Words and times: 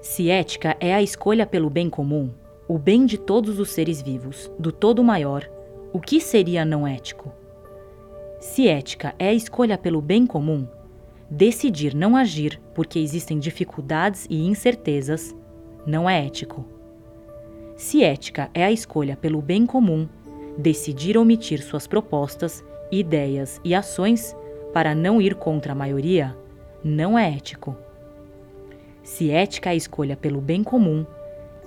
Se 0.00 0.30
ética 0.30 0.78
é 0.80 0.94
a 0.94 1.02
escolha 1.02 1.46
pelo 1.46 1.68
bem 1.68 1.90
comum, 1.90 2.30
o 2.66 2.78
bem 2.78 3.04
de 3.04 3.18
todos 3.18 3.58
os 3.58 3.70
seres 3.70 4.00
vivos, 4.00 4.50
do 4.58 4.72
todo 4.72 5.04
maior, 5.04 5.46
o 5.92 6.00
que 6.00 6.18
seria 6.20 6.64
não 6.64 6.88
ético? 6.88 7.30
Se 8.40 8.66
ética 8.66 9.14
é 9.18 9.28
a 9.28 9.34
escolha 9.34 9.76
pelo 9.76 10.00
bem 10.00 10.26
comum, 10.26 10.66
decidir 11.30 11.94
não 11.94 12.16
agir 12.16 12.58
porque 12.74 12.98
existem 12.98 13.38
dificuldades 13.38 14.26
e 14.30 14.42
incertezas 14.42 15.36
não 15.86 16.08
é 16.08 16.24
ético. 16.24 16.64
Se 17.76 18.02
ética 18.02 18.50
é 18.54 18.64
a 18.64 18.72
escolha 18.72 19.18
pelo 19.18 19.42
bem 19.42 19.66
comum, 19.66 20.08
decidir 20.56 21.18
omitir 21.18 21.62
suas 21.62 21.86
propostas, 21.86 22.64
ideias 22.90 23.60
e 23.62 23.74
ações 23.74 24.34
para 24.72 24.94
não 24.94 25.20
ir 25.20 25.34
contra 25.34 25.72
a 25.72 25.76
maioria 25.76 26.34
não 26.82 27.18
é 27.18 27.30
ético. 27.36 27.76
Se 29.10 29.28
ética 29.28 29.70
é 29.70 29.72
a 29.72 29.74
escolha 29.74 30.16
pelo 30.16 30.40
bem 30.40 30.62
comum, 30.62 31.04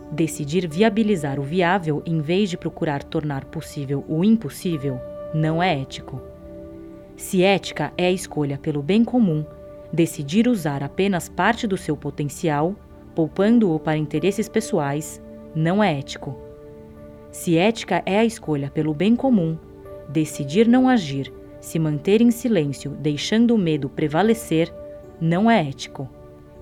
decidir 0.10 0.66
viabilizar 0.66 1.42
o 1.42 1.44
viável 1.44 2.02
em 2.06 2.22
vez 2.22 2.50
de 2.50 2.58
procurar 2.58 3.04
tornar 3.04 3.44
possível 3.44 4.02
o 4.08 4.24
impossível, 4.24 4.98
não 5.34 5.62
é 5.62 5.78
ético. 5.82 6.22
Se 7.18 7.44
ética 7.44 7.92
é 7.98 8.08
a 8.08 8.12
escolha 8.12 8.58
pelo 8.58 8.82
bem 8.82 9.04
comum, 9.04 9.46
decidir 9.92 10.48
usar 10.48 10.82
apenas 10.82 11.28
parte 11.28 11.68
do 11.68 11.76
seu 11.76 11.98
potencial, 11.98 12.78
poupando-o 13.14 13.78
para 13.78 13.98
interesses 13.98 14.48
pessoais, 14.48 15.22
não 15.54 15.84
é 15.84 16.00
ético. 16.00 16.34
Se 17.30 17.58
ética 17.58 18.02
é 18.06 18.20
a 18.20 18.26
escolha 18.26 18.72
pelo 18.72 18.94
bem 18.94 19.18
comum, 19.18 19.58
decidir 20.08 20.66
não 20.66 20.88
agir, 20.88 21.32
se 21.60 21.78
manter 21.78 22.22
em 22.22 22.32
silêncio, 22.32 22.92
deixando 22.92 23.54
o 23.54 23.58
medo 23.58 23.90
prevalecer, 23.90 24.74
não 25.20 25.52
é 25.52 25.68
ético. 25.68 26.08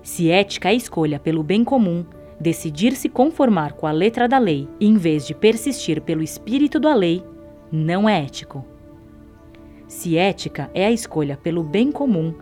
Se 0.02 0.30
ética 0.30 0.70
é 0.70 0.74
escolha 0.74 1.20
pelo 1.20 1.42
bem 1.42 1.62
comum, 1.62 2.04
decidir 2.40 2.92
se 2.92 3.08
conformar 3.08 3.74
com 3.74 3.86
a 3.86 3.92
letra 3.92 4.26
da 4.26 4.38
lei 4.38 4.68
em 4.80 4.96
vez 4.96 5.26
de 5.26 5.34
persistir 5.34 6.00
pelo 6.00 6.22
espírito 6.22 6.80
da 6.80 6.92
lei, 6.92 7.24
não 7.70 8.08
é 8.08 8.24
ético. 8.24 8.64
Se 9.86 10.16
ética 10.16 10.70
é 10.74 10.86
a 10.86 10.90
escolha 10.90 11.36
pelo 11.36 11.62
bem 11.62 11.92
comum, 11.92 12.34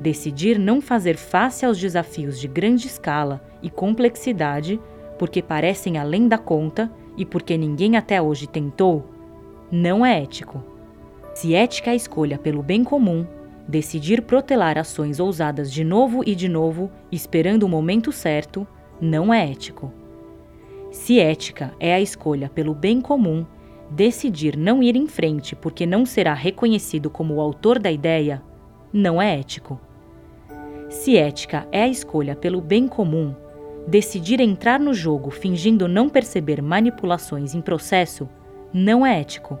decidir 0.00 0.58
não 0.58 0.80
fazer 0.80 1.16
face 1.16 1.66
aos 1.66 1.78
desafios 1.78 2.38
de 2.38 2.46
grande 2.46 2.86
escala 2.86 3.42
e 3.62 3.68
complexidade 3.68 4.80
porque 5.18 5.42
parecem 5.42 5.98
além 5.98 6.28
da 6.28 6.38
conta 6.38 6.90
e 7.16 7.26
porque 7.26 7.58
ninguém 7.58 7.96
até 7.96 8.22
hoje 8.22 8.46
tentou, 8.46 9.04
não 9.70 10.06
é 10.06 10.22
ético. 10.22 10.62
Se 11.34 11.54
ética 11.54 11.90
é 11.90 11.92
a 11.94 11.96
escolha 11.96 12.38
pelo 12.38 12.62
bem 12.62 12.84
comum, 12.84 13.26
Decidir 13.68 14.22
protelar 14.22 14.78
ações 14.78 15.20
ousadas 15.20 15.70
de 15.70 15.84
novo 15.84 16.22
e 16.26 16.34
de 16.34 16.48
novo, 16.48 16.90
esperando 17.12 17.64
o 17.64 17.68
momento 17.68 18.10
certo, 18.10 18.66
não 18.98 19.32
é 19.32 19.50
ético. 19.50 19.92
Se 20.90 21.20
ética 21.20 21.74
é 21.78 21.92
a 21.92 22.00
escolha 22.00 22.48
pelo 22.48 22.72
bem 22.72 22.98
comum, 22.98 23.44
decidir 23.90 24.56
não 24.56 24.82
ir 24.82 24.96
em 24.96 25.06
frente 25.06 25.54
porque 25.54 25.84
não 25.84 26.06
será 26.06 26.32
reconhecido 26.32 27.10
como 27.10 27.34
o 27.34 27.40
autor 27.42 27.78
da 27.78 27.92
ideia, 27.92 28.42
não 28.90 29.20
é 29.20 29.38
ético. 29.38 29.78
Se 30.88 31.18
ética 31.18 31.68
é 31.70 31.82
a 31.82 31.88
escolha 31.88 32.34
pelo 32.34 32.62
bem 32.62 32.88
comum, 32.88 33.34
decidir 33.86 34.40
entrar 34.40 34.80
no 34.80 34.94
jogo 34.94 35.30
fingindo 35.30 35.86
não 35.86 36.08
perceber 36.08 36.62
manipulações 36.62 37.54
em 37.54 37.60
processo, 37.60 38.26
não 38.72 39.04
é 39.04 39.20
ético. 39.20 39.60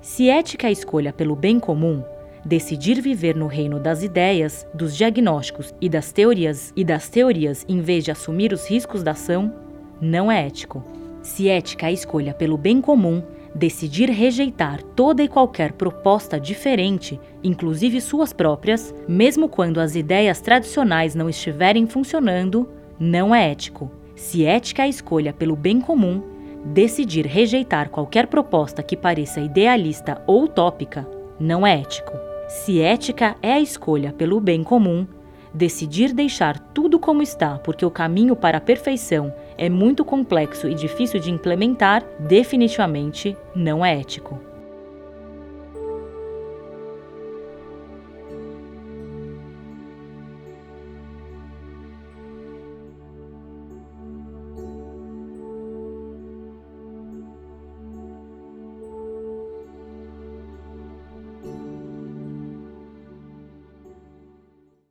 Se 0.00 0.30
ética 0.30 0.68
é 0.68 0.70
a 0.70 0.72
escolha 0.72 1.12
pelo 1.12 1.34
bem 1.34 1.58
comum, 1.58 2.04
decidir 2.44 3.00
viver 3.00 3.34
no 3.36 3.46
reino 3.46 3.78
das 3.78 4.02
ideias, 4.02 4.66
dos 4.72 4.96
diagnósticos 4.96 5.74
e 5.80 5.88
das 5.88 6.12
teorias 6.12 6.72
e 6.76 6.84
das 6.84 7.08
teorias 7.08 7.64
em 7.68 7.80
vez 7.80 8.04
de 8.04 8.10
assumir 8.10 8.52
os 8.52 8.68
riscos 8.68 9.02
da 9.02 9.12
ação, 9.12 9.52
não 10.00 10.30
é 10.30 10.46
ético. 10.46 10.82
Se 11.22 11.48
ética 11.48 11.86
é 11.86 11.88
a 11.88 11.92
escolha 11.92 12.32
pelo 12.32 12.56
bem 12.56 12.80
comum, 12.80 13.22
decidir 13.54 14.10
rejeitar 14.10 14.82
toda 14.82 15.22
e 15.22 15.28
qualquer 15.28 15.72
proposta 15.72 16.38
diferente, 16.38 17.20
inclusive 17.42 18.00
suas 18.00 18.32
próprias, 18.32 18.94
mesmo 19.08 19.48
quando 19.48 19.80
as 19.80 19.94
ideias 19.94 20.40
tradicionais 20.40 21.14
não 21.14 21.28
estiverem 21.28 21.86
funcionando, 21.86 22.68
não 22.98 23.34
é 23.34 23.50
ético. 23.50 23.90
Se 24.14 24.44
ética 24.44 24.82
é 24.82 24.86
a 24.86 24.88
escolha 24.88 25.32
pelo 25.32 25.56
bem 25.56 25.80
comum, 25.80 26.22
decidir 26.64 27.26
rejeitar 27.26 27.88
qualquer 27.88 28.26
proposta 28.26 28.82
que 28.82 28.96
pareça 28.96 29.40
idealista 29.40 30.22
ou 30.26 30.44
utópica, 30.44 31.08
não 31.38 31.66
é 31.66 31.80
ético. 31.80 32.27
Se 32.48 32.80
ética 32.80 33.36
é 33.42 33.52
a 33.52 33.60
escolha 33.60 34.10
pelo 34.10 34.40
bem 34.40 34.64
comum, 34.64 35.06
decidir 35.52 36.14
deixar 36.14 36.58
tudo 36.58 36.98
como 36.98 37.22
está 37.22 37.58
porque 37.58 37.84
o 37.84 37.90
caminho 37.90 38.34
para 38.34 38.56
a 38.56 38.60
perfeição 38.60 39.30
é 39.58 39.68
muito 39.68 40.02
complexo 40.02 40.66
e 40.66 40.74
difícil 40.74 41.20
de 41.20 41.30
implementar, 41.30 42.02
definitivamente 42.18 43.36
não 43.54 43.84
é 43.84 44.00
ético. 44.00 44.47